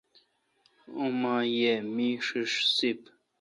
[0.97, 3.01] اوما یہ می ݭݭ سپ۔